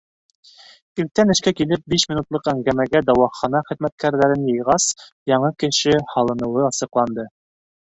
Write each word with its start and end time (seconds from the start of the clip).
Иртән 1.03 1.33
эшкә 1.33 1.53
килеп, 1.59 1.83
биш 1.95 2.07
минутлыҡ 2.13 2.49
әңгәмәгә 2.55 3.03
дауахана 3.11 3.63
хеҙмәткәрҙәрен 3.71 4.51
йыйғас, 4.51 4.93
яңы 5.37 5.57
кеше 5.65 5.99
һалыныуы 6.17 6.71
асыҡланды. 6.75 7.33